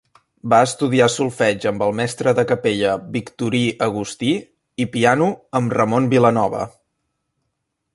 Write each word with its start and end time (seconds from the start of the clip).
Va 0.51 0.59
estudiar 0.67 1.09
solfeig 1.15 1.67
amb 1.71 1.83
el 1.87 1.93
mestre 1.99 2.33
de 2.39 2.47
capella 2.53 2.95
Victorí 3.19 3.63
Agustí 3.91 4.35
i 4.87 4.91
piano 4.97 5.33
amb 5.61 5.81
Ramon 5.81 6.13
Vilanova. 6.17 6.69